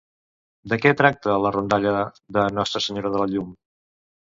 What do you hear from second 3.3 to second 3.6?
Llum?